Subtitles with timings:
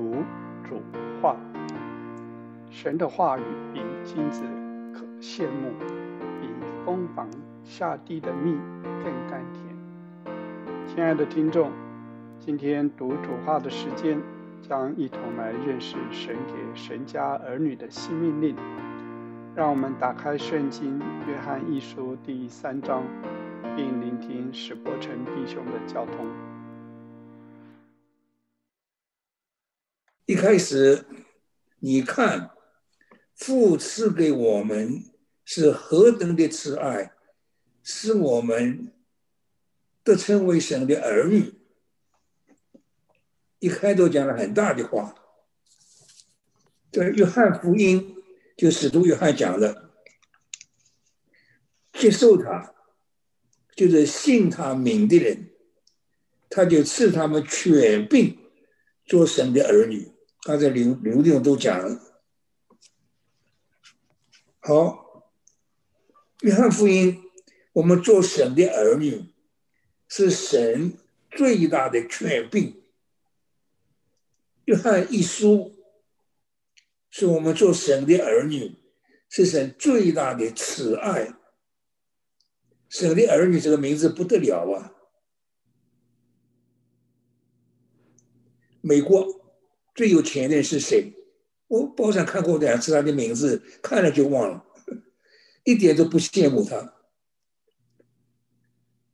[0.00, 0.24] 读
[0.66, 0.80] 主
[1.20, 1.36] 话，
[2.70, 3.42] 神的话语
[3.74, 4.42] 比金子
[4.94, 5.74] 可羡慕，
[6.40, 6.48] 比
[6.86, 7.28] 蜂房
[7.64, 8.56] 下地的蜜
[9.04, 10.34] 更甘甜。
[10.86, 11.70] 亲爱的听众，
[12.38, 14.18] 今天读主话的时间，
[14.62, 18.56] 将一同来认识神给神家儿女的新命令。
[19.54, 20.98] 让我们打开圣经
[21.28, 23.02] 《约翰一书》第三章，
[23.76, 26.24] 并聆听史伯成弟兄的交通。
[30.30, 31.06] 一开始，
[31.80, 32.52] 你看
[33.34, 35.02] 父赐给我们
[35.44, 37.12] 是何等的慈爱，
[37.82, 38.92] 使我们
[40.04, 41.52] 得称为神的儿女。
[43.58, 45.16] 一开头讲了很大的话，
[46.92, 48.14] 这约翰福音
[48.56, 49.90] 就使徒约翰讲的，
[51.94, 52.72] 接受他
[53.74, 55.50] 就是信他名的人，
[56.48, 58.38] 他就赐他们权柄
[59.04, 60.08] 做神的儿女。
[60.42, 62.00] 刚才刘刘弟兄都讲了，
[64.60, 65.26] 好，
[66.40, 67.22] 约翰福音，
[67.74, 69.34] 我们做神的儿女，
[70.08, 70.96] 是神
[71.30, 72.82] 最大的权柄。
[74.64, 75.76] 约翰一书，
[77.10, 78.78] 是我们做神的儿女，
[79.28, 81.34] 是神最大的慈爱。
[82.88, 84.94] 神的儿女这个名字不得了啊！
[88.80, 89.39] 美国。
[90.00, 91.12] 最有钱的是谁？
[91.66, 94.64] 我报上看过两次他的名字，看了就忘了，
[95.62, 96.94] 一点都不羡慕他。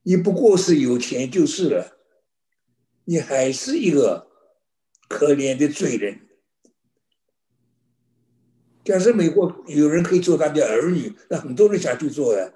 [0.05, 1.99] 你不过是有钱就是了，
[3.05, 4.29] 你还是一个
[5.09, 6.21] 可怜的罪人。
[8.85, 12.53] 假设美国有人可以做他的儿女，那很多人想去做呀，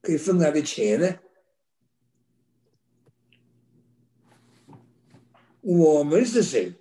[0.00, 1.18] 可以分他的钱呢。
[5.68, 6.72] 我们是谁？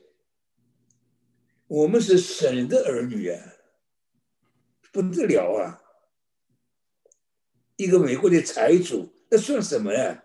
[1.68, 3.54] 我们是神的儿女啊，
[4.94, 5.84] 不得了啊！
[7.76, 10.24] 一个美国的财主，那算什么呀？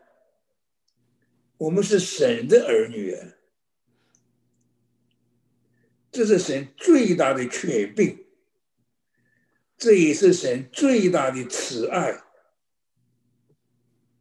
[1.56, 3.34] 我们是神的儿女啊，
[6.12, 8.24] 这是神最大的权柄，
[9.76, 12.22] 这也是神最大的慈爱，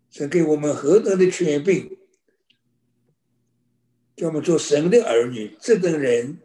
[0.10, 2.01] 神给我们何等的权柄！
[4.22, 6.38] 叫我们做神的儿女，这等人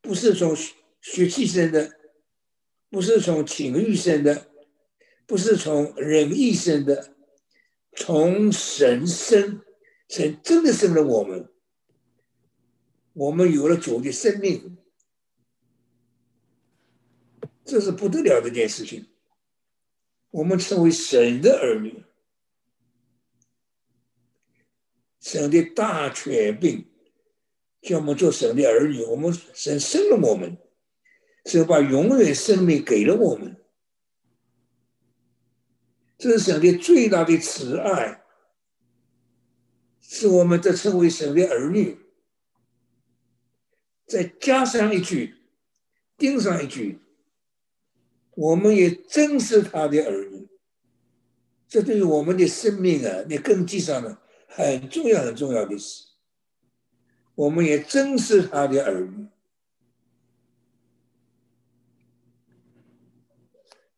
[0.00, 0.56] 不是从
[1.02, 1.92] 血气生的，
[2.88, 4.50] 不是从情欲生的，
[5.26, 7.14] 不是从人意生的，
[7.94, 9.60] 从神生，
[10.08, 11.52] 神真的生了我们，
[13.12, 14.78] 我们有了主的生命，
[17.62, 19.06] 这是不得了的一件事情。
[20.30, 22.06] 我们成为神的儿女，
[25.20, 26.88] 神的大权柄。
[27.82, 30.56] 叫我们做神的儿女，我们神生了我们，
[31.44, 33.56] 神把永远生命给了我们，
[36.16, 38.22] 这是神的最大的慈爱，
[40.00, 41.98] 是我们得称为神的儿女。
[44.06, 45.34] 再加上一句，
[46.16, 47.00] 钉上一句，
[48.36, 50.46] 我们也真是他的儿女，
[51.66, 56.11] 这对于我们的生命啊，那根基上呢，很重要很重要的事。
[57.34, 59.26] 我们也真是他的儿女，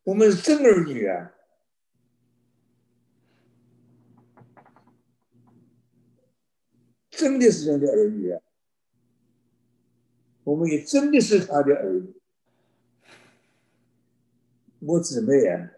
[0.03, 1.33] 我们是真儿女啊，
[7.09, 8.41] 真的是人的儿女啊，
[10.45, 12.15] 我们也真的是他的儿女。
[14.79, 15.71] 我姊妹啊，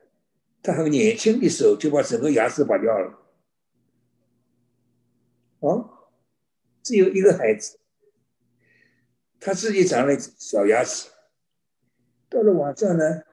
[0.62, 3.20] 她很年轻的时候就把整个牙齿拔掉了，
[5.62, 5.97] 啊。
[6.88, 7.78] 只有一个孩子，
[9.42, 11.10] 他自己长了小牙齿。
[12.30, 13.24] 到了晚上呢，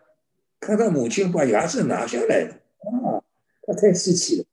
[0.58, 3.22] 看到母亲把牙齿拿下来了，啊，
[3.62, 4.46] 他太稀奇了，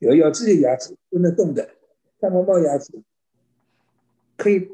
[0.00, 1.76] 有咬自己牙齿不能动的，
[2.20, 2.92] 他妈妈牙齿
[4.36, 4.68] 可以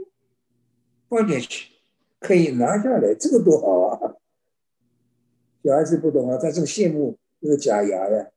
[1.09, 1.75] 放进去，
[2.19, 4.17] 可以拿下来，这个多好啊！
[5.63, 8.33] 小孩子不懂啊，他正羡慕那个假牙呀，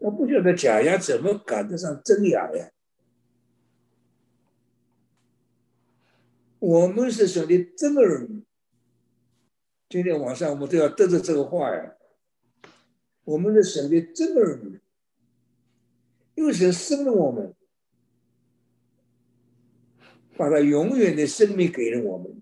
[0.00, 2.71] 他不晓得假牙怎么赶得上真牙呀。
[6.62, 8.44] 我们是神的真儿女。
[9.88, 11.96] 今天晚上我们都要得着这个话呀。
[13.24, 14.78] 我们是神的真儿女，
[16.36, 17.52] 因为神生了我们，
[20.36, 22.40] 把他永远的生命给了我们，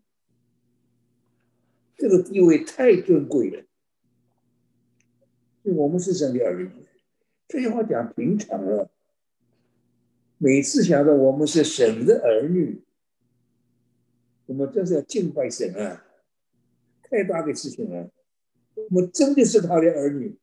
[1.96, 3.64] 这个地位太尊贵了。
[5.62, 6.70] 我们是神的儿女，
[7.48, 8.90] 这句话讲平常了。
[10.36, 12.82] 每次想到我们是神的儿女，
[14.50, 16.04] 我们真是要敬拜神啊！
[17.02, 18.10] 太大的事情了，
[18.74, 20.36] 我们真的是他的儿女。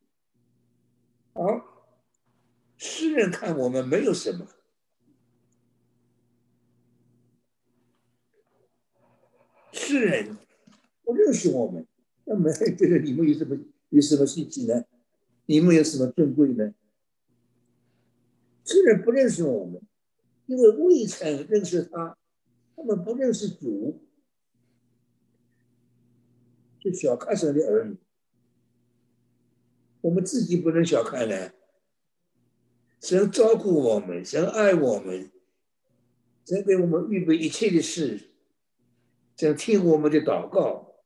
[1.34, 1.84] 好，
[2.78, 4.48] 世人看我们没有什么，
[9.72, 10.38] 世人
[11.04, 11.86] 不认识我们，
[12.24, 13.58] 那么觉得你们有什么
[13.90, 14.86] 有什么信息呢？
[15.44, 16.72] 你们有什么尊贵呢？
[18.64, 19.82] 世人不认识我们。
[20.46, 22.16] 因为未曾认识他，
[22.78, 24.00] 他们不认识主，
[26.78, 27.96] 就小看神的儿女。
[30.00, 31.50] 我们自己不能小看呢。
[33.00, 35.28] 神照顾我们，神爱我们，
[36.46, 38.30] 神给我们预备一切的事，
[39.36, 41.02] 神听我们的祷告。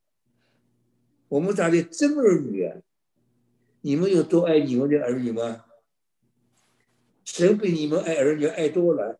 [1.28, 2.82] 我们家的真儿女啊，
[3.80, 5.64] 你们有多爱你们的儿女吗？
[7.24, 9.16] 神比你们爱儿女爱多了。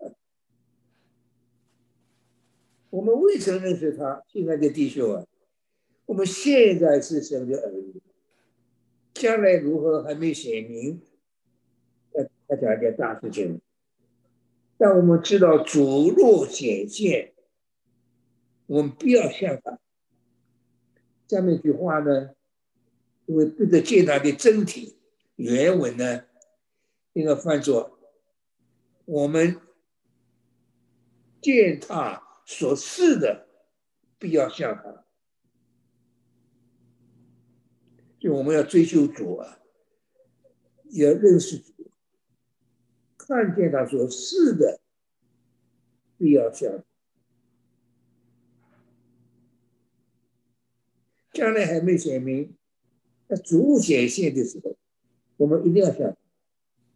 [2.92, 5.26] 我们未曾认识他，亲爱的弟兄啊，
[6.04, 8.02] 我们现在是神的儿女，
[9.14, 11.00] 将来如何还没显明。
[12.12, 13.62] 呃，他讲一件大事情，
[14.76, 17.32] 但我们知道主若显现，
[18.66, 19.78] 我们不要像他。
[21.28, 22.34] 下面一句话呢，
[23.24, 24.98] 因为对着见他的真体，
[25.36, 26.24] 原文呢
[27.14, 27.98] 应该翻作。
[29.06, 29.56] 我们
[31.40, 33.48] 践踏所示的，
[34.18, 35.04] 必要像他。
[38.18, 39.60] 就我们要追求主啊，
[40.90, 41.90] 要认识主，
[43.16, 44.80] 看见他所示的，
[46.16, 46.84] 必要像。
[51.32, 52.54] 将来还没显明，
[53.28, 54.76] 那主显现的时候，
[55.38, 56.16] 我们一定要像。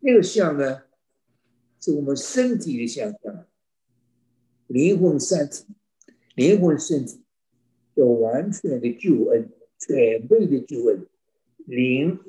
[0.01, 0.83] 那个像呢？
[1.79, 3.47] 是我们身体的想象，
[4.67, 5.65] 灵魂三体，
[6.35, 7.23] 灵魂身体
[7.95, 9.49] 有完全的救恩，
[9.79, 11.07] 全备的救恩。
[11.67, 12.21] 灵，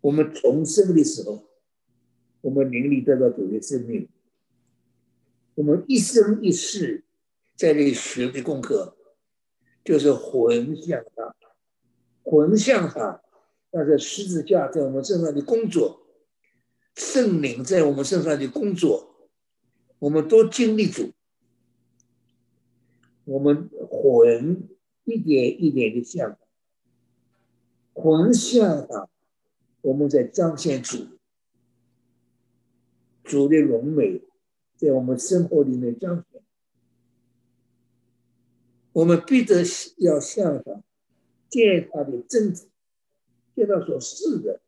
[0.00, 1.44] 我们重生的时候，
[2.42, 4.08] 我们灵里得到主的生命。
[5.54, 7.04] 我们一生一世
[7.56, 8.96] 在这里学的功课，
[9.84, 11.34] 就是魂向他，
[12.22, 13.22] 魂向他，
[13.70, 16.06] 那是十字架在我们身上的工作。
[16.94, 19.28] 圣灵在我们身上的工作，
[19.98, 21.12] 我们都经历主，
[23.26, 24.68] 我们魂
[25.04, 26.38] 一点一点的像，
[27.92, 29.08] 魂像啊，
[29.80, 31.06] 我们在彰显主，
[33.24, 34.22] 主的荣美
[34.76, 36.40] 在我们生活里面彰显，
[38.92, 39.64] 我们必得
[39.98, 40.84] 要向上，
[41.48, 42.68] 见他的真体，
[43.56, 44.60] 见到所示的。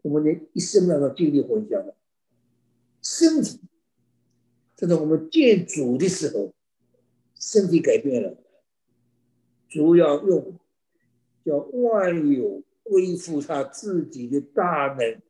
[0.00, 1.94] 我们的一生当中经历混淆了，
[3.02, 3.60] 身体，
[4.74, 6.54] 这是我们见主的时候，
[7.40, 8.36] 身体改变了，
[9.68, 10.60] 主要用
[11.44, 15.20] 叫万有恢复他自己的大能，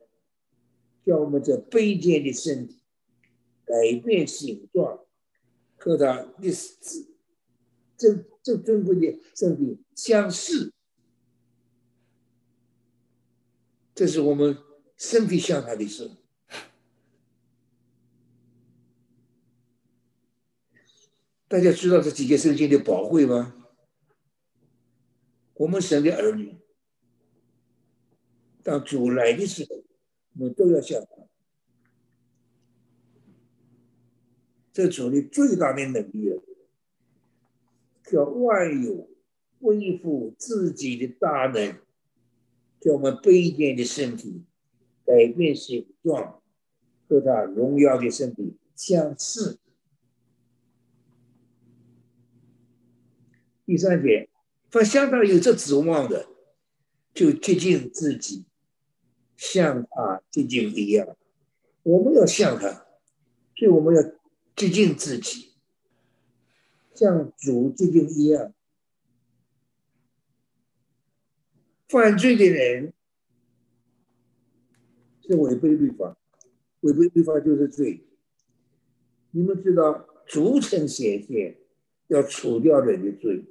[1.06, 2.82] 叫我们这卑贱的身体
[3.64, 5.06] 改变形状，
[5.76, 6.50] 和他的
[7.96, 10.72] 这这尊贵的身体相似。
[13.94, 14.58] 这是我们
[14.96, 16.10] 身体向他的事。
[21.50, 23.56] 大家知道这几件圣经的宝贵吗？
[25.54, 26.56] 我们神的儿女，
[28.62, 29.82] 当主来的时候，
[30.34, 31.08] 我们都要向他。
[34.72, 36.38] 这主的最大的能力啊，
[38.04, 39.10] 叫万有
[39.60, 41.80] 恢复自己的大能。
[42.80, 44.44] 叫我们卑贱的身体
[45.04, 46.40] 改变形状，
[47.08, 49.59] 和他荣耀的身体相似。
[53.70, 54.28] 第三点，
[54.68, 56.26] 他相当有这指望的，
[57.14, 58.44] 就接近自己，
[59.36, 61.16] 像他接近一样。
[61.84, 62.68] 我们要像他，
[63.54, 64.02] 所以我们要
[64.56, 65.52] 接近自己，
[66.96, 68.52] 像主接近一样。
[71.88, 72.92] 犯罪的人
[75.22, 76.18] 是违背律法，
[76.80, 78.04] 违背律法就是罪。
[79.30, 81.56] 你们知道，逐层显现
[82.08, 83.44] 要除掉人的罪，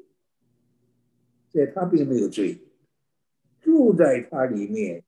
[1.52, 2.62] 在他并没有罪，
[3.62, 5.04] 住在他里面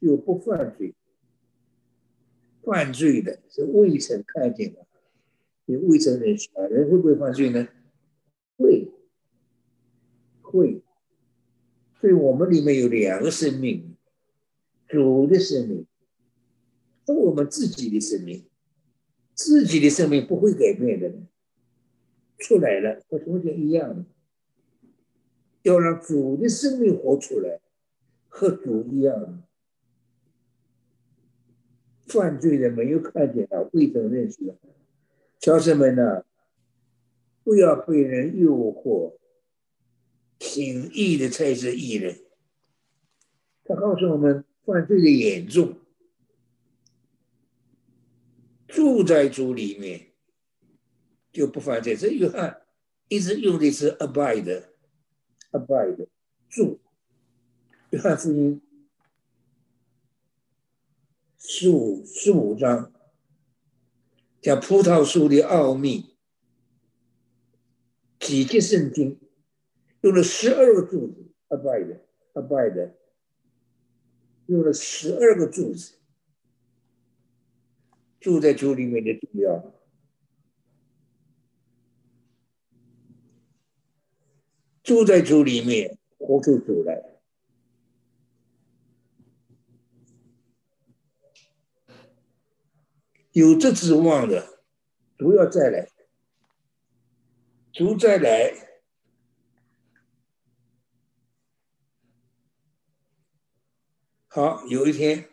[0.00, 0.94] 就不犯罪。
[2.62, 4.86] 犯罪的是未曾看见的，
[5.66, 7.68] 你未曾认识，人会不会犯罪呢？
[8.56, 8.88] 会，
[10.42, 10.82] 会。
[12.00, 13.96] 所以我们里面有两个生命，
[14.88, 15.86] 主的生命
[17.06, 18.44] 和我们自己的生命。
[19.34, 21.12] 自己的生命不会改变的，
[22.38, 24.04] 出来了和从前一样的。
[25.66, 27.60] 要让主的生命活出来，
[28.28, 29.42] 和主一样。
[32.06, 34.54] 犯罪的没有看见啊，未曾认识。
[35.40, 36.24] 小生们呢，
[37.42, 39.16] 不要被人诱惑，
[40.38, 42.16] 挺义的才是义人。
[43.64, 45.80] 他告诉我们，犯罪的严重，
[48.68, 50.12] 住在主里面
[51.32, 51.96] 就不犯罪。
[51.96, 52.62] 这约翰
[53.08, 54.62] 一直用的是 abide
[55.56, 56.08] abide
[56.48, 56.80] 住。
[57.90, 58.60] 约翰福音。
[61.38, 62.92] 十五十五章。
[64.40, 66.16] 讲葡萄树的奥秘，
[68.20, 69.18] 几节圣经。
[70.02, 72.92] 用了十二个柱子，abide，abide。
[74.46, 75.96] 用了十二个柱子，
[78.20, 79.75] 住在酒里面的重要，
[84.86, 87.02] 住在主里面活出主来，
[93.32, 94.60] 有这指望的，
[95.18, 95.90] 主要再来，
[97.72, 98.52] 主再来。
[104.28, 105.28] 好，有一天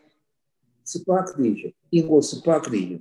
[0.84, 3.00] ，Sparkly 英国 Sparkly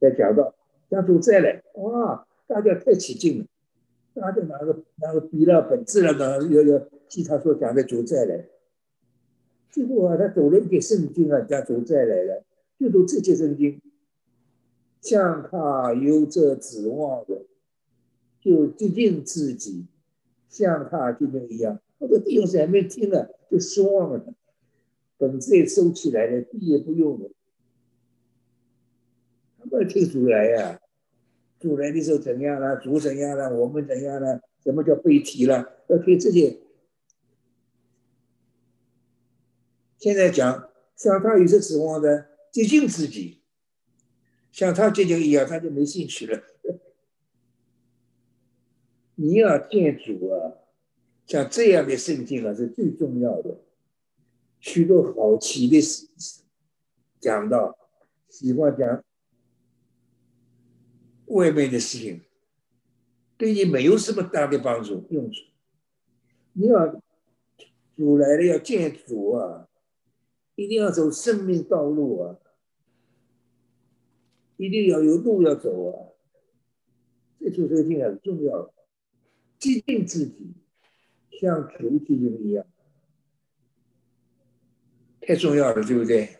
[0.00, 0.56] 在讲到，
[0.90, 3.46] 讲主再来，哇，大家太起劲了，
[4.14, 8.48] 他就拿个拿个笔了本子了，拿要要记他所讲的主再来。
[9.70, 12.44] 结果啊，他走了一点圣经啊，讲主再来了，
[12.78, 13.80] 就读这些圣经，
[15.00, 17.42] 像他有着指望的，
[18.40, 19.86] 就接近自己，
[20.48, 21.80] 像他就跟一样。
[21.98, 24.34] 我的弟兄姊妹听了就失望了。
[25.16, 27.30] 本子也收起来了，笔也不用了。
[29.58, 30.80] 他们听出来呀，
[31.64, 32.76] 主来的时候怎样了？
[32.76, 33.48] 主怎样了？
[33.56, 34.42] 我们怎样了？
[34.62, 35.78] 什么叫背题了？
[35.88, 36.60] 要听这些。
[39.96, 43.40] 现在讲像他有些指望的接近自己，
[44.52, 46.42] 像他接近一样，他就没兴趣了。
[49.14, 50.52] 你要见主啊，
[51.26, 53.62] 像这样的圣经啊，是最重要的。
[54.60, 56.06] 许多好奇的事
[57.18, 57.74] 讲到，
[58.28, 59.02] 喜欢讲
[61.34, 62.22] 外面的事情，
[63.36, 65.42] 对你没有什么大的帮助用处。
[66.52, 67.00] 你要
[67.96, 69.68] 主来了要见主啊，
[70.54, 72.38] 一定要走生命道路啊，
[74.56, 76.14] 一定要有路要走啊，
[77.40, 78.72] 这就是一定很重要的，
[79.58, 80.54] 坚定自己，
[81.40, 82.64] 像主基督一样。
[85.20, 86.38] 太重要了，对不对？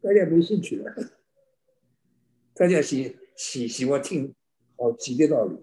[0.00, 0.94] 大家没兴趣了，
[2.60, 4.34] 大家喜喜喜欢听
[4.76, 5.56] 好奇的道理。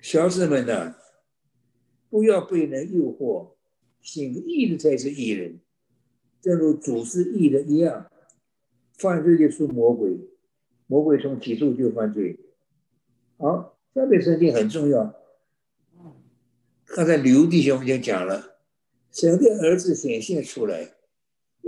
[0.00, 0.94] 小子们呢，
[2.08, 3.50] 不要被人诱惑，
[4.00, 5.60] 行义的才是义人，
[6.40, 8.10] 正如主是义的一样。
[8.96, 10.18] 犯罪的是魔鬼，
[10.86, 12.40] 魔鬼从起初就犯罪。
[13.36, 15.14] 好，下面圣经很重要。
[16.86, 18.58] 刚才刘弟兄已经讲了，
[19.12, 20.94] 神的儿子显现出来，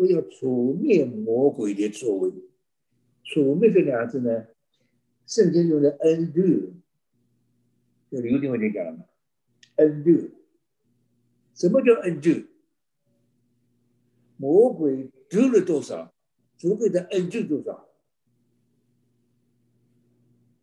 [0.03, 2.33] 我要除灭魔鬼的作为。
[3.23, 4.47] 除灭这两个字呢，
[5.27, 6.73] 圣经用的 undo，
[8.11, 9.05] 就刘弟兄已经讲了嘛
[9.77, 10.33] ，undo。
[11.55, 12.49] 什么叫 undo？
[14.37, 16.13] 魔鬼 do 了多少，
[16.59, 17.89] 主给他 undo 多少，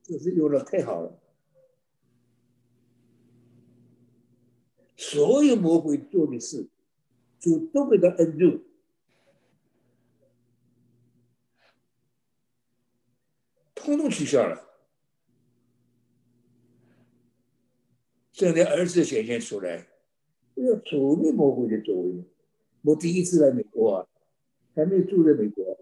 [0.04, 1.18] 这是用的太好了。
[4.98, 6.68] 所有魔鬼做的事，
[7.40, 8.64] 主都给他 undo 住，
[13.90, 14.68] 统统取消了。
[18.32, 19.88] 这的儿子显现出来，
[20.56, 22.24] 要除灭魔鬼的作为。
[22.84, 24.08] 我第一次来美国啊，
[24.76, 25.78] 还没住在美国，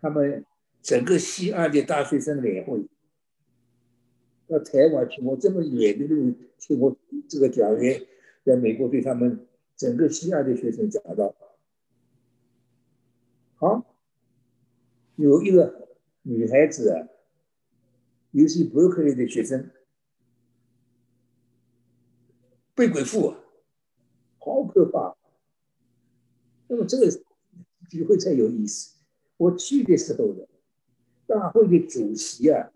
[0.00, 0.44] 他们
[0.82, 2.86] 整个西岸的大学生联会。
[4.46, 6.96] 到台湾去，我这么远的路去我
[7.28, 8.06] 这个讲员
[8.44, 9.44] 在美国对他们
[9.76, 11.34] 整个西亚的学生讲到，
[13.56, 13.96] 好，
[15.16, 15.85] 有一个
[16.28, 17.08] 女孩子，
[18.32, 19.70] 尤其伯克利的学生
[22.74, 23.32] 被鬼附，
[24.38, 25.16] 好可怕。
[26.66, 27.08] 那么这个
[27.88, 28.96] 聚会才有意思。
[29.36, 30.44] 我去的时候呢，
[31.28, 32.72] 大会的主席啊。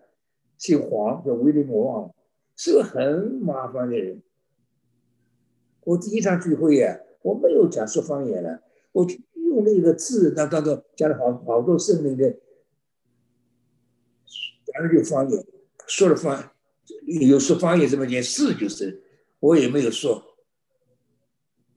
[0.57, 2.15] 姓黄叫威廉魔王，
[2.55, 4.23] 是个很麻烦的人。
[5.83, 9.05] 我第一场聚会呀，我没有讲说方言了，我
[9.35, 12.39] 用那个字当当中讲了好好多圣灵的，
[14.73, 15.47] 讲了就方言，
[15.87, 16.51] 说了方，
[17.29, 19.03] 有说方言这么件事就是，
[19.39, 20.37] 我也没有说，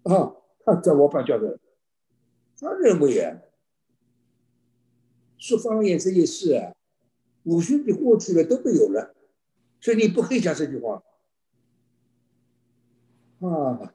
[0.03, 0.35] 啊，
[0.65, 1.59] 他在我班叫的，
[2.59, 3.41] 他认为啊，
[5.37, 6.73] 说方言这件事啊，
[7.43, 9.15] 五旬节过去了都没有了，
[9.79, 11.03] 所以你不可以讲这句话。
[13.39, 13.93] 啊，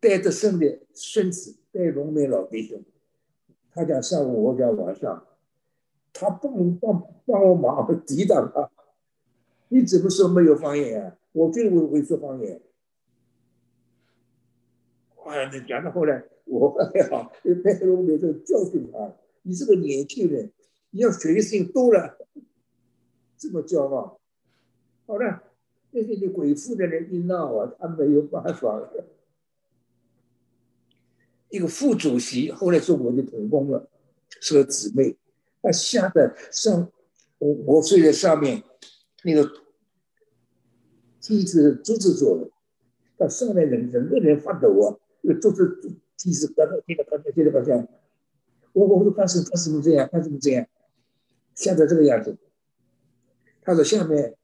[0.00, 2.82] 带着生的孙子，带龙梅老弟兄，
[3.70, 5.27] 他讲上午，我讲晚上，
[6.18, 8.70] 他帮帮帮我忙抵挡他。
[9.68, 11.16] 你怎么说没有方言啊？
[11.32, 12.60] 我就会会说方言。
[15.24, 17.32] 哎，你讲到后来，我还好，
[17.62, 20.50] 带龙梅就教训他：你这个年轻人，
[20.90, 22.18] 你要学的事情多了，
[23.36, 24.20] 这么骄傲。
[25.06, 25.44] 好了。
[25.90, 28.90] 那些你鬼父的人一闹啊，他没有办法。
[31.48, 33.88] 一个副主席后来做我的同工了，
[34.28, 35.16] 是个姊妹，
[35.62, 36.90] 他吓得上
[37.38, 38.62] 我我睡在上面，
[39.24, 39.50] 那个
[41.20, 42.50] 梯子竹子做的，
[43.16, 47.86] 他上来人整个人发抖啊，那个竹子梯子刚刚听到刚才听到好像，
[48.72, 50.66] 我我说干什干什么这样干什么这样，
[51.54, 52.36] 吓得这个样子，
[53.62, 54.34] 他说下面。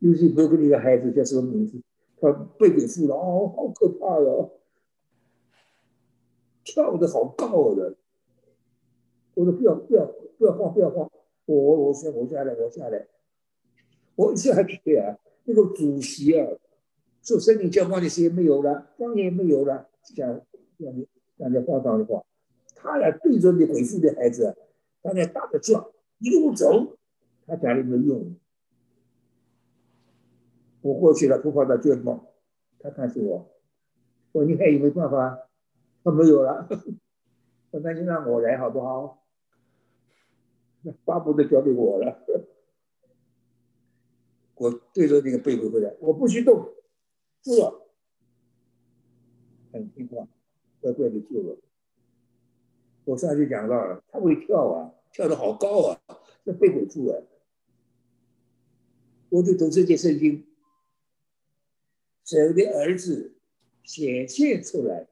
[0.00, 1.80] 尤其伯克利的孩子叫什么名字？
[2.20, 4.60] 他被鬼附了，哦，好可怕哟！
[6.62, 7.96] 跳的好高的。
[9.34, 10.06] 我说不要不要
[10.38, 11.10] 不要慌不要慌，
[11.46, 13.06] 我我我我下来我下来，
[14.16, 16.46] 我一下去啊，那个主席啊，
[17.22, 20.40] 说森林交方的时间没有了，方言没有了，讲
[20.78, 22.24] 讲的讲的话当的话，
[22.74, 24.56] 他俩对着你鬼附的孩子，
[25.02, 26.96] 他在大着叫，一路走，
[27.46, 28.36] 他家里没用。
[30.82, 32.34] 我过去了，不跑到卷报，
[32.78, 33.50] 他看着我，
[34.32, 35.48] 我你还有没有办法？
[36.04, 36.68] 他没有了，
[37.70, 39.23] 我那就让我来好不好？
[40.84, 42.24] 那 巴不得交给我了。
[44.56, 46.72] 我对着那个背回回来，我不许动，
[47.42, 47.88] 坐，
[49.72, 50.28] 很听话，
[50.80, 51.58] 乖乖的坐了。
[53.04, 56.00] 我上去讲到了，他会跳啊，跳的好高啊，
[56.44, 57.26] 那背鬼住了，
[59.30, 60.46] 我就读这件圣经。
[62.24, 63.34] 神的儿子
[63.82, 65.08] 显现出来，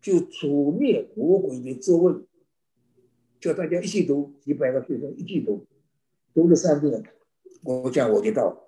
[0.00, 2.14] 就除灭魔鬼的作为，
[3.40, 5.66] 叫大家一起读，几百个学生一起读，
[6.34, 7.02] 读了三遍，
[7.62, 8.66] 我讲我就到，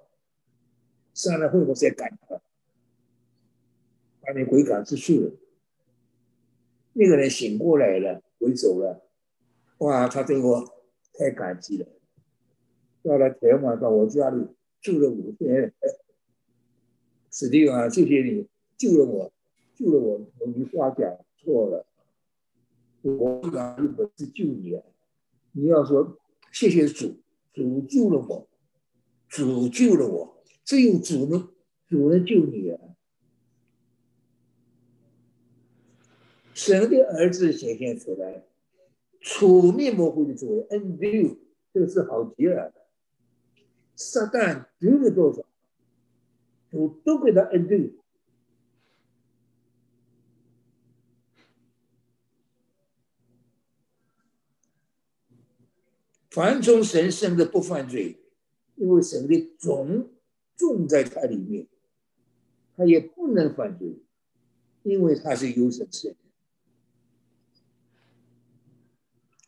[1.14, 2.40] 上了会我再赶他，
[4.20, 5.32] 把你鬼赶出去了。
[6.92, 9.02] 那个人醒过来了，鬼走了，
[9.78, 10.64] 哇，他对我
[11.14, 11.86] 太感激了，
[13.02, 14.48] 到了天晚到我家里
[14.80, 15.72] 住了五天。
[17.30, 19.32] 史蒂啊，谢谢你救了我，
[19.74, 20.18] 救了我。
[20.38, 21.86] 我你话讲错了，
[23.16, 24.80] 我哪有本事救你？
[25.52, 26.18] 你要说
[26.52, 27.16] 谢谢主，
[27.52, 28.48] 主救了我，
[29.28, 31.48] 主救了我，只有主能，
[31.88, 32.80] 主能救你啊！
[36.54, 38.44] 神的儿子显现出来，
[39.20, 41.38] 出灭魔鬼的作为，undo，
[41.72, 42.72] 这个是好极了。
[43.96, 45.42] 撒旦丢了多少？
[46.70, 47.97] 都都给他恩对。
[56.30, 58.20] 凡从神生的不犯罪，
[58.76, 60.10] 因为神的种
[60.56, 61.66] 种在他里面，
[62.76, 64.02] 他也不能犯罪，
[64.82, 66.16] 因为他是有神生的。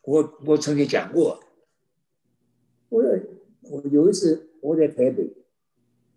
[0.02, 1.44] 我我曾经讲过，
[2.88, 3.02] 我
[3.62, 5.36] 我有一次我在台北。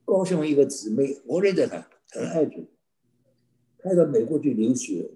[0.05, 2.67] 高雄一个姊妹，我认得她，很爱主，
[3.79, 5.09] 她到美国去留学，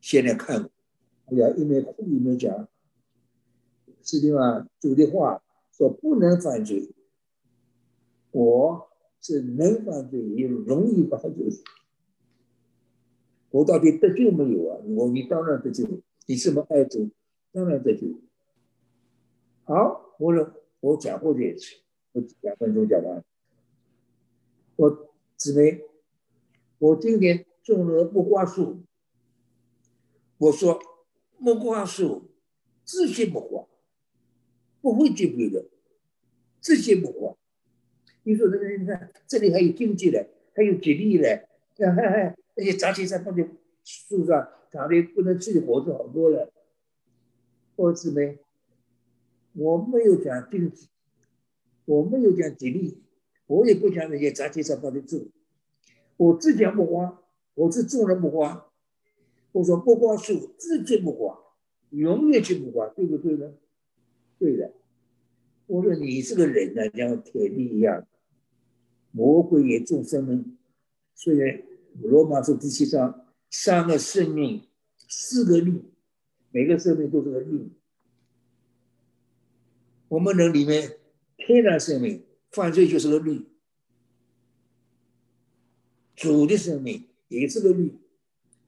[0.00, 0.70] 现在看，
[1.26, 2.68] 哎呀，一面哭一面讲，
[4.08, 6.94] 是的嘛，主的话说不能犯罪，
[8.30, 8.88] 我
[9.20, 11.46] 是能犯罪也容易犯罪，
[13.50, 14.80] 我到底得救没有啊？
[14.96, 15.86] 我你当然得救，
[16.24, 17.10] 你这么爱主，
[17.52, 18.18] 当然得救。
[19.64, 21.76] 好，我说我讲过这一次，
[22.12, 23.22] 我两分钟讲完。
[24.76, 25.82] 我姊妹，
[26.78, 28.80] 我今年种了木瓜树。
[30.38, 30.80] 我说
[31.36, 32.30] 木瓜树
[32.84, 33.66] 自结木瓜，
[34.80, 35.66] 不会进步的，
[36.60, 37.36] 自结木瓜。
[38.22, 43.46] 你说这个，你看这里还有经济的，还有吉利的，还还那些杂七杂八的
[43.84, 46.52] 树上长得不能吃的果子好多了。
[47.76, 48.38] 我姊妹，
[49.54, 50.88] 我没有讲经济，
[51.84, 53.02] 我没有讲吉利。
[53.46, 55.30] 我也不讲那些杂七杂八的字，
[56.18, 57.22] 我只讲木瓜，
[57.54, 58.70] 我是种了木瓜，
[59.52, 61.34] 我说不光树，自己不光，
[61.88, 63.54] 永远就不光，对不对呢？
[64.38, 64.72] 对的。
[65.66, 68.06] 我说你这个人呢，像铁地一样，
[69.10, 70.56] 魔鬼也众生命。
[71.14, 71.62] 虽然
[72.00, 74.68] 罗马书第七章三个生命，
[75.08, 75.82] 四个律，
[76.50, 77.70] 每个生命都是个律。
[80.08, 80.96] 我们人里面
[81.36, 83.44] 天然生命犯罪就是个律，
[86.14, 87.92] 主的生命也是个律，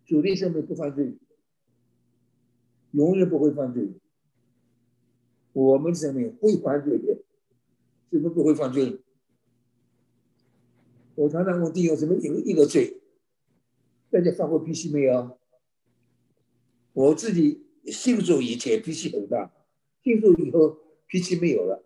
[0.04, 1.16] 主的生命不犯罪，
[2.90, 3.88] 永远不会犯罪。
[5.52, 7.22] 我们生命会犯罪的，
[8.10, 9.00] 怎么不会犯罪？
[11.16, 13.02] 我常常问弟兄：什么有一个罪？
[14.10, 15.38] 大家发过脾气没有？
[16.92, 19.52] 我自己信主以前脾气很大，
[20.02, 21.84] 信主以后脾气没有了，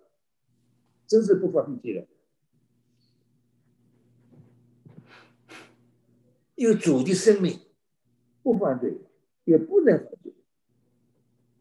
[1.07, 2.07] 真是不发脾气了。
[6.55, 7.61] 因为主的生命
[8.43, 8.97] 不犯罪，
[9.45, 10.33] 也不能犯罪，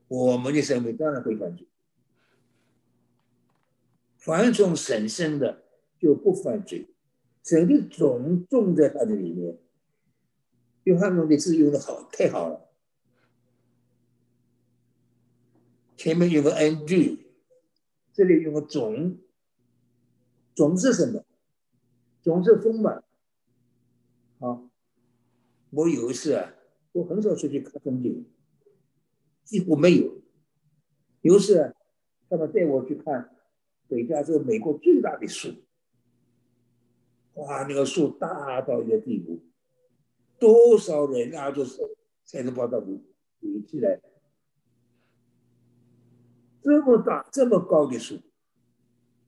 [0.07, 1.67] 我们的生命当然会犯罪。
[4.23, 5.65] 凡从神生的
[5.99, 6.87] 就不犯罪，
[7.43, 9.57] 神的种种在他的里面。
[10.85, 12.69] 约翰用的字用的好，太好了。
[15.97, 17.19] 前面有个 ng，
[18.13, 19.17] 这里有个种，
[20.55, 21.25] 种是什么？
[22.21, 23.03] 种是丰满。
[24.39, 24.69] 好，
[25.71, 26.53] 我有一次啊，
[26.93, 28.25] 我很少出去看风景，
[29.43, 30.21] 几乎没有。
[31.19, 31.73] 有一次啊，
[32.29, 33.32] 他们带我去看。
[33.93, 35.53] 北加州美国最大的树，
[37.35, 39.39] 哇，那个树大到一个地步，
[40.39, 41.83] 多少人拿着手
[42.25, 42.99] 才能把它围
[43.41, 44.01] 围起来？
[46.63, 48.19] 这么大、这么高的树，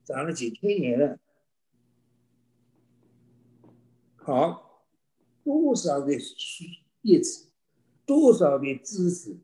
[0.04, 1.20] 长了几千年了。
[4.16, 4.88] 好，
[5.44, 6.14] 多少的
[7.04, 7.52] 叶子，
[8.04, 9.38] 多少的枝子，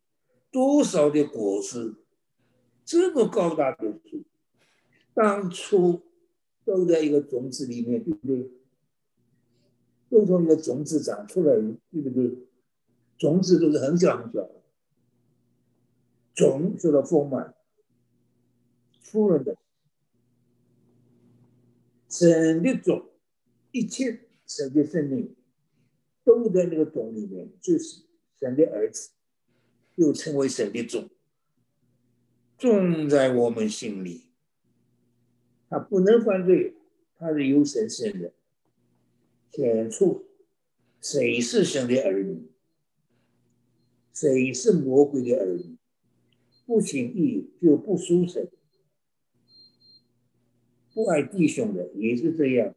[0.50, 1.94] 多少的果实，
[2.84, 4.24] 这么高大的树。
[5.14, 6.02] 当初
[6.64, 8.52] 都在一个种子里面，对不对？
[10.10, 11.56] 都从一个种子长出来，
[11.92, 12.38] 对不对？
[13.18, 14.62] 种子都是很小很小的，
[16.34, 17.54] 种受到丰满，
[19.00, 19.56] 富人的
[22.10, 23.10] 神的种，
[23.72, 25.36] 一切神的生命
[26.24, 28.04] 都在那个种里面，就是
[28.40, 29.12] 神的儿子，
[29.96, 31.10] 又称为神的种，
[32.58, 34.31] 种在我们心里。
[35.72, 36.76] 他不能犯罪，
[37.18, 38.34] 他是有神圣的。
[39.54, 40.26] 显出
[41.00, 42.52] 谁是神的儿女，
[44.14, 45.78] 谁是魔鬼的儿女，
[46.66, 48.52] 不行义就不属神，
[50.94, 52.76] 不爱弟兄的也是这样。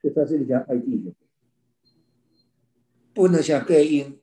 [0.00, 1.12] 所以他这里讲爱弟兄，
[3.12, 4.20] 不能像盖因，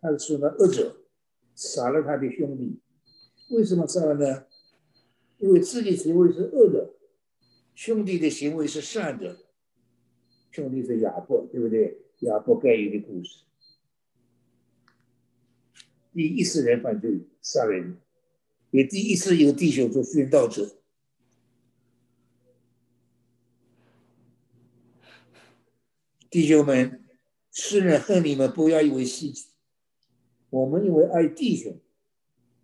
[0.00, 0.98] 他是那恶者，
[1.56, 2.78] 杀了他的兄弟。
[3.50, 4.46] 为什么杀了呢？
[5.42, 6.94] 因为自己行为是恶的，
[7.74, 9.38] 兄弟的行为是善的。
[10.52, 11.98] 兄弟是亚伯，对不对？
[12.20, 13.40] 亚伯盖伊的故事，
[16.12, 17.98] 第一次人犯罪杀人，
[18.70, 20.76] 也第一次有弟兄做殉道者。
[26.30, 27.04] 弟兄们，
[27.50, 29.48] 世人恨你们，不要以为稀奇。
[30.50, 31.80] 我们因为爱弟兄，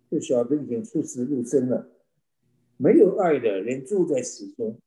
[0.09, 1.91] 就晓得已经出死入生了。
[2.81, 4.79] 没有爱的人住在死中，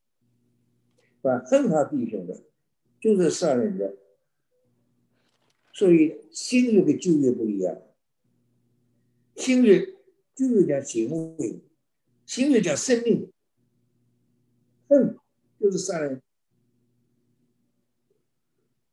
[1.21, 2.43] 把恨他弟兄的，
[2.99, 3.99] 就是杀人的。
[5.75, 7.83] 所以新约跟旧约不一样，
[9.37, 9.87] 新约
[10.35, 11.61] 旧约讲行为，
[12.25, 13.31] 新约讲生命。
[14.89, 15.19] 恨
[15.61, 16.23] 就是杀人，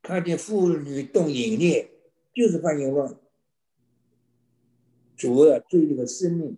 [0.02, 1.90] 看见妇女动淫念，
[2.34, 3.18] 就是犯淫乱，
[5.16, 6.58] 主要追那个生命。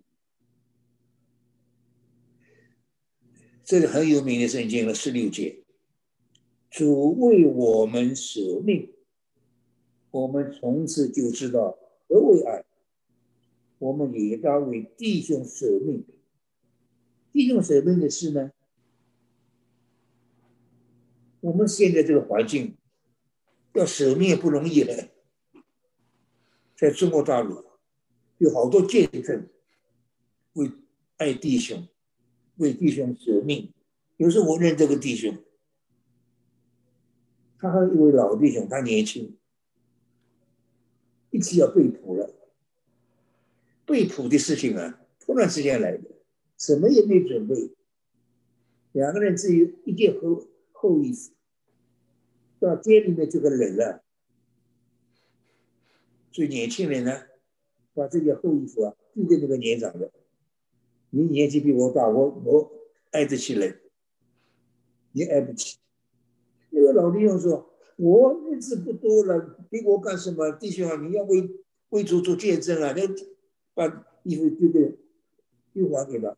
[3.64, 5.62] 这个很有名的圣经了，十六节，
[6.70, 8.92] 主为我们舍命，
[10.10, 12.64] 我们从此就知道何为爱。
[13.78, 16.04] 我们也当为弟兄舍命。
[17.32, 18.52] 弟兄舍命的事呢？
[21.40, 22.76] 我们现在这个环境，
[23.74, 25.08] 要舍命也不容易了。
[26.76, 27.64] 在中国大陆，
[28.38, 29.48] 有好多见证，
[30.54, 30.70] 为
[31.16, 31.88] 爱弟兄。
[32.62, 33.72] 为弟兄舍命，
[34.16, 35.36] 有时候我认这个弟兄，
[37.58, 39.36] 他和一位老弟兄，他年轻，
[41.30, 42.32] 一起要被捕了。
[43.84, 46.08] 被捕的事情啊，突然之间来的，
[46.56, 47.74] 什么也没准备，
[48.92, 51.32] 两个人只有一件厚厚衣服，
[52.60, 54.04] 到街里面就给冷了。
[56.30, 57.22] 所以年轻人呢，
[57.92, 60.12] 把这件厚衣服啊递给那个年长的。
[61.14, 62.72] 你年纪比我大，我我
[63.10, 63.82] 爱得起人，
[65.12, 65.76] 你爱不起。
[66.70, 70.50] 那个老弟兄说：“我日子不多了，给我干什么？
[70.52, 71.50] 弟兄啊，你要为
[71.90, 72.94] 为主做见证啊！
[72.96, 73.02] 那
[73.74, 74.98] 把衣服丢给
[75.74, 76.34] 丢还给他。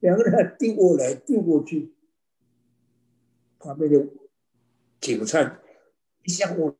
[0.00, 1.92] 两个人丢过来丢过去，
[3.58, 4.08] 旁边的
[4.98, 5.60] 警察
[6.24, 6.74] 一下我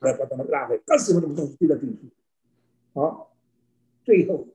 [0.00, 2.10] 来把他们拉回，干什么那么东西丢来丢去？
[2.94, 3.36] 好，
[4.02, 4.48] 最后。”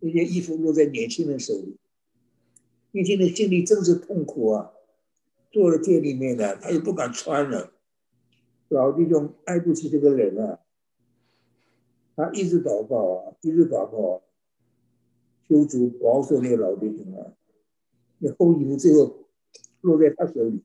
[0.00, 1.76] 那件衣服落在年轻人手里，
[2.92, 4.72] 年轻人心里真是痛苦啊！
[5.50, 7.72] 坐在店里面呢，他也不敢穿了。
[8.68, 10.60] 老弟兄爱不起这个人啊，
[12.14, 14.22] 他一直祷告啊，一直祷告，
[15.48, 17.32] 求主保守那个老弟兄啊。
[18.18, 19.28] 那厚衣服最后
[19.80, 20.62] 落在他手里。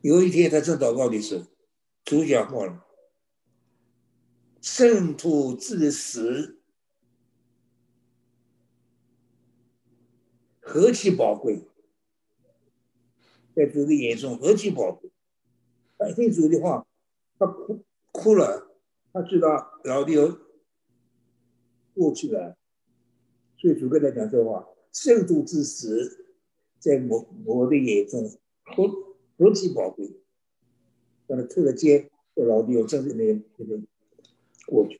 [0.00, 1.44] 有一天他正祷告的时候，
[2.04, 2.84] 主讲话了
[4.60, 6.58] ：“圣徒至死。”
[10.72, 11.66] 何其宝贵，
[13.54, 15.10] 在主的眼中何其宝贵。
[15.98, 16.86] 他听主的话，
[17.38, 18.74] 他哭哭了，
[19.12, 20.14] 他知道老弟
[21.92, 22.56] 过去了，
[23.58, 26.26] 所以主跟他讲这话：圣徒之死，
[26.78, 28.30] 在我我的眼中
[28.62, 28.88] 何
[29.36, 30.10] 何其宝贵。
[31.26, 33.78] 让他吐了肩，这老弟又真的那那个
[34.64, 34.98] 过去，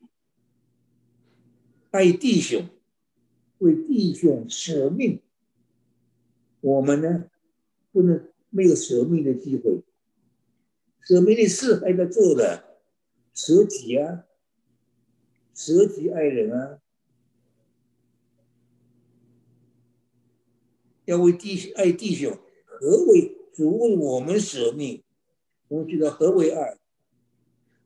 [1.93, 2.69] 爱弟兄，
[3.57, 5.22] 为弟兄舍命。
[6.63, 7.29] 我们呢，
[7.91, 9.83] 不能没有舍命的机会。
[11.01, 12.79] 舍命的事还在做的，
[13.35, 14.25] 舍己啊，
[15.53, 16.79] 舍己爱人啊，
[21.05, 22.39] 要为弟爱弟兄。
[22.65, 25.03] 何为主为我们舍命？
[25.69, 26.79] 我们知道何为爱？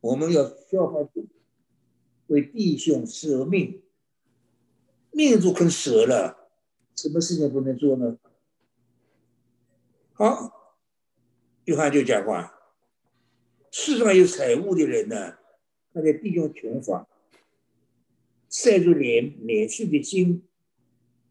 [0.01, 1.27] 我们要效法主，
[2.27, 3.83] 为弟兄舍命，
[5.11, 6.51] 命都肯舍了，
[6.95, 8.19] 什么事情不能做呢？
[10.18, 10.81] 好，
[11.66, 12.55] 约翰就讲话：
[13.70, 15.37] 世上有财物的人呢，
[15.92, 17.07] 他在弟兄穷乏，
[18.48, 20.42] 塞住脸脸去的心，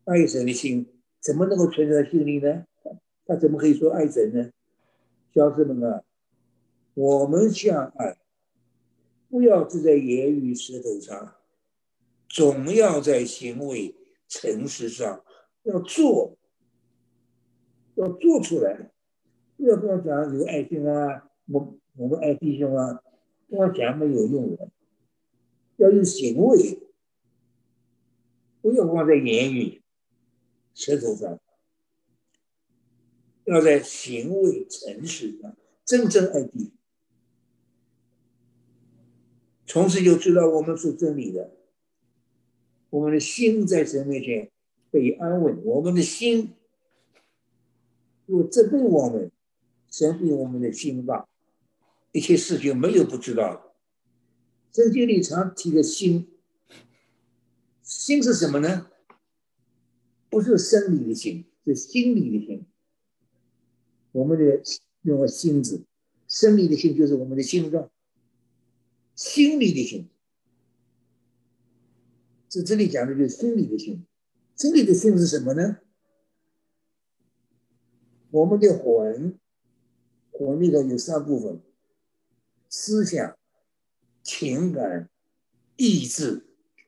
[0.04, 0.86] 爱神的心，
[1.20, 2.68] 怎么能够存在心里呢？
[3.26, 4.52] 他怎么可以说爱神呢？
[5.34, 6.04] 小子们啊，
[6.94, 8.20] 我们相爱，
[9.30, 11.34] 不要只在言语舌头上，
[12.30, 13.96] 总要在行为
[14.28, 15.26] 诚实上
[15.64, 16.38] 要做。
[17.96, 18.92] 要做出来，
[19.58, 23.02] 要不要讲有爱心啊，我我们爱弟兄啊，
[23.50, 24.70] 光讲没有用的，
[25.78, 26.80] 要用行为，
[28.62, 29.82] 不要光在言语、
[30.74, 31.40] 舌头上，
[33.46, 35.56] 要在行为、诚实上
[35.86, 36.74] 真正爱弟。
[39.66, 41.56] 从此就知道我们是真理的，
[42.90, 44.52] 我们的心在神面前
[44.92, 46.56] 被安稳，我们的心。
[48.26, 49.32] 若责备我们，
[49.90, 51.28] 神比我们的心大，
[52.12, 53.72] 一切事情没有不知道的。
[54.74, 56.28] 圣经里常提的心，
[57.82, 58.88] 心是什么呢？
[60.30, 62.66] 不是生理的心，是心理的心。
[64.12, 64.62] 我们的
[65.04, 65.84] 用个心字，
[66.28, 67.90] 生理的心就是我们的心脏，
[69.14, 70.10] 心理的心，
[72.50, 74.06] 这这里讲的就是心理的心。
[74.56, 75.80] 心理的心是什么呢？
[78.36, 79.40] 我们的魂，
[80.34, 81.62] 魂里头有三部分：
[82.68, 83.38] 思想、
[84.24, 85.10] 情感、
[85.78, 86.42] 意志；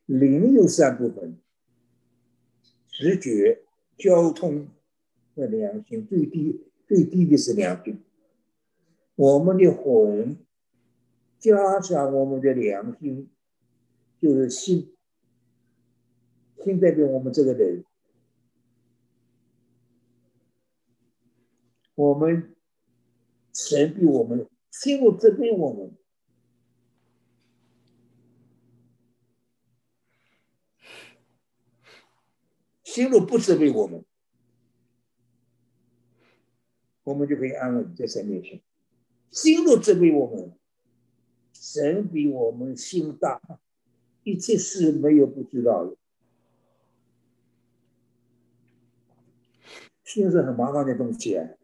[0.08, 1.38] 灵有三部分：
[2.90, 3.64] 直觉、
[3.98, 4.68] 交通
[5.38, 6.06] 和良心。
[6.06, 8.04] 最低最低的是良心。
[9.16, 10.36] 我们的魂
[11.40, 13.30] 加上我们的良心，
[14.20, 14.94] 就是心。
[16.62, 17.86] 心代表我们这个人。
[21.98, 22.56] 我们
[23.52, 25.98] 神比我们心路责备我们，
[32.84, 34.06] 心路不责备我们，
[37.04, 38.62] 我们就可以安稳在神面前。
[39.32, 40.56] 心路责备我们，
[41.52, 43.42] 神比我们心大，
[44.22, 45.98] 一切事没有不知道的。
[50.04, 51.57] 心是很麻烦的东西啊。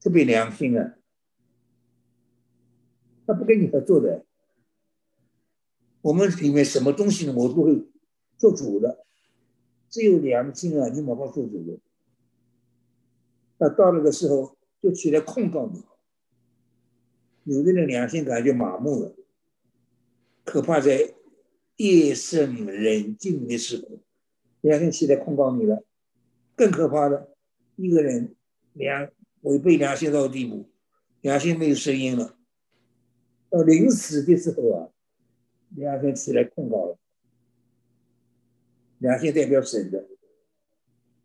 [0.00, 0.96] 特别良心啊，
[3.26, 4.24] 他不跟你合作的。
[6.00, 7.28] 我们里面什么东西？
[7.30, 7.86] 我都会
[8.36, 9.04] 做主的。
[9.90, 11.80] 只有良心啊，你没法做主的。
[13.58, 15.82] 那到那个时候就起来控告你。
[17.44, 19.16] 有的人良心感觉麻木了，
[20.44, 21.14] 可怕在
[21.76, 23.98] 夜深人静的时候，
[24.60, 25.82] 两天起来控告你了。
[26.54, 27.34] 更可怕的，
[27.76, 28.36] 一个人
[28.74, 29.10] 良
[29.42, 30.68] 违背良心到地步，
[31.20, 32.36] 良心没有声音了，
[33.48, 34.88] 到临死的时候啊，
[35.70, 36.98] 良心起来控告了。
[38.98, 40.08] 良心代表神的，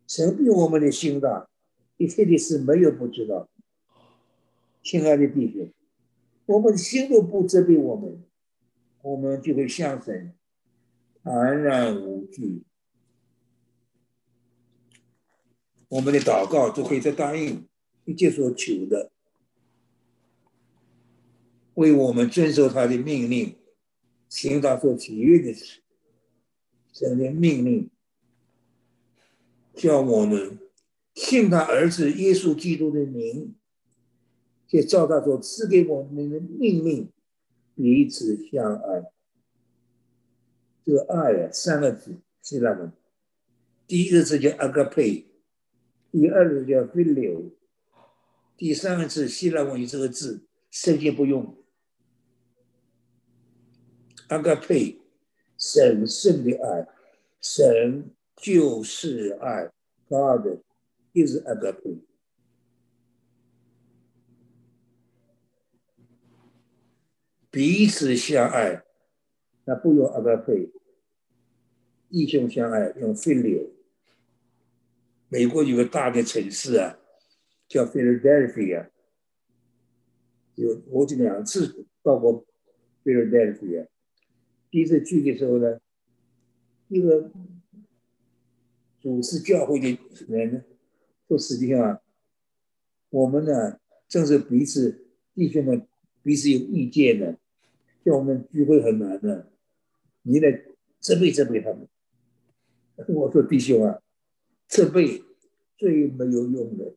[0.06, 1.48] 神比我们的心大，
[1.96, 3.48] 一切的事没有不知道。
[4.82, 5.72] 亲爱的弟兄，
[6.46, 8.22] 我们的心都不责备我们，
[9.02, 10.32] 我们就会向神
[11.24, 12.62] 安然无惧。
[15.88, 17.66] 我们的祷告都可以答应
[18.04, 19.10] 一切所求的，
[21.74, 23.56] 为我们遵守他的命令，
[24.28, 25.80] 行他所喜悦的事。
[26.92, 27.90] 神的命令，
[29.74, 30.58] 叫我们
[31.14, 33.54] 信他儿子耶稣基督的名，
[34.68, 37.10] 就照他所赐给我们的命令，
[37.74, 39.10] 彼此相爱。
[40.84, 42.92] 这个爱啊，三个字是那个，
[43.88, 45.26] 第一个字叫阿格佩
[46.12, 47.50] 第二个叫归流
[48.56, 51.56] 第三个字希腊文语这个字圣经不用
[54.28, 54.98] ，agape。
[55.56, 56.86] 神圣的爱，
[57.40, 59.70] 神就是爱
[60.08, 60.58] ，God
[61.14, 62.00] is agape。
[67.50, 68.82] 彼此相爱，
[69.64, 70.72] 那不用 agape，
[72.10, 73.70] 弟兄相爱用 phileo。
[75.28, 76.98] 美国有个大的城市啊，
[77.74, 78.88] 叫 Philadelphia，
[80.54, 82.46] 有我这两次到过
[83.02, 83.88] Philadelphia。
[84.70, 85.80] 第一次去的时候呢，
[86.86, 87.32] 一个
[89.00, 90.64] 主持教会的人呢，
[91.26, 92.00] 说实际上，
[93.10, 95.84] 我们呢正是彼此弟兄们
[96.22, 97.36] 彼此有意见的，
[98.04, 99.50] 叫我们聚会很难的，
[100.22, 100.62] 你来
[101.00, 101.88] 责备责备他们。
[103.08, 104.00] 我说弟兄啊，
[104.68, 105.24] 责备
[105.76, 106.94] 最没有用的。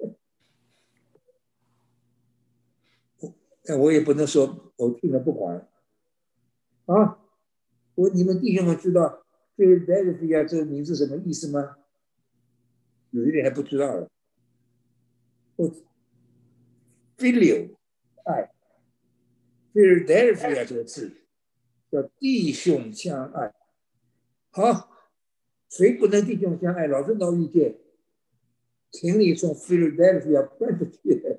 [3.67, 5.67] 但我也不能说我听了不管
[6.85, 7.19] 啊。
[7.95, 9.25] 我你们弟兄们知道
[9.57, 11.77] 这个 d e l p h i a 这个名字什么意思吗？
[13.11, 14.09] 有一点还不知道了。
[15.55, 15.71] 我
[17.17, 17.75] filial
[18.23, 18.51] 爱
[19.73, 21.11] p h i l a d e l p h i a 这个字
[21.89, 23.53] 叫弟兄相爱。
[24.51, 24.91] 好，
[25.69, 26.87] 谁不能弟兄相爱？
[26.87, 27.79] 老是闹意见，
[28.91, 31.36] 请你从 Philadelphia 搬出去，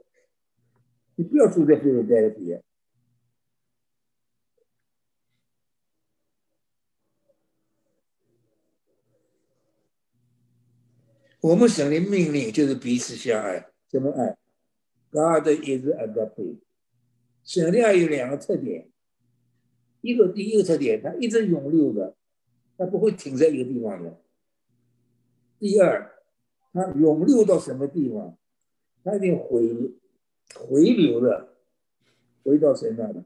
[1.38, 2.62] 要住在 Philadelphia。
[11.40, 14.37] 我们神的命令就是彼此相爱，怎么爱
[15.11, 16.59] ？God is agape。
[17.44, 18.90] 神的爱有两个特点，
[20.01, 22.16] 一个第一个特点，它一直永流的，
[22.77, 24.20] 它不会停在一个地方的。
[25.61, 26.12] 第二，
[26.72, 28.37] 它永流到什么地方，
[29.05, 29.64] 它一定回
[30.55, 31.55] 回流的，
[32.43, 33.25] 回到谁那的。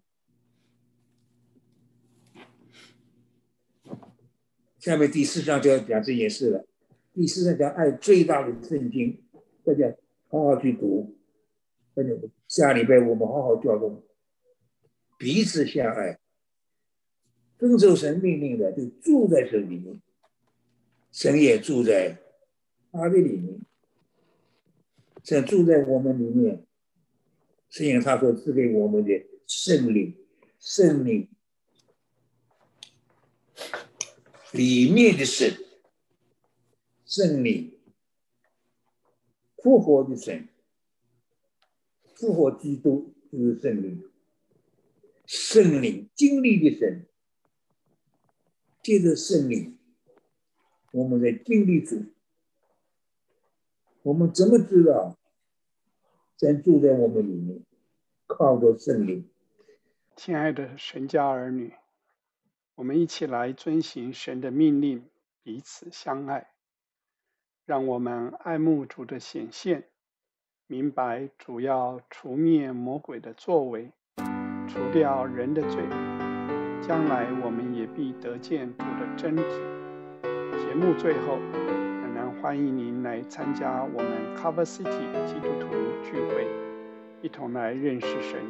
[4.79, 6.67] 下面第四章就要讲这件事了。
[7.15, 9.23] 第四章讲爱最大的圣经，
[9.65, 9.95] 大家
[10.29, 11.17] 好好去读。
[11.95, 12.09] 大家
[12.49, 14.03] 下礼拜我们好好教动，
[15.19, 16.19] 彼此相爱，
[17.59, 20.01] 遵守神命令的就住在神里面，
[21.13, 22.19] 神也住在
[22.91, 23.61] 他的里面，
[25.23, 26.67] 神住在我们里面，
[27.75, 30.15] 是因为他说赐给我们的圣灵，
[30.59, 31.27] 圣灵
[34.53, 35.57] 里面的神。
[37.07, 37.79] 圣灵，
[39.57, 40.49] 复活的神，
[42.15, 44.11] 复活基督就是圣灵，
[45.27, 47.07] 圣灵经历的神，
[48.83, 49.79] 借着圣灵，
[50.93, 52.05] 我们在经历主，
[54.03, 55.19] 我们怎么知道
[56.43, 57.61] 神住在我们里面？
[58.27, 59.31] 靠着圣灵。
[60.17, 61.73] 亲爱的神家儿女，
[62.75, 65.05] 我们一起来遵行神的命令，
[65.45, 66.49] 彼此相爱。
[67.65, 69.85] 让我们爱慕主的显现，
[70.67, 73.93] 明白主要除灭魔鬼的作为，
[74.67, 75.81] 除掉人的罪，
[76.81, 79.45] 将来我们也必得见主的真体。
[80.59, 81.39] 节目最后，
[82.43, 85.69] 欢迎您来参加我们 Cover City 基督徒
[86.03, 86.49] 聚会，
[87.21, 88.41] 一同来认识神。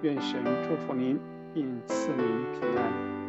[0.00, 1.20] 愿神祝福您，
[1.52, 2.26] 并赐您
[2.58, 3.21] 平安。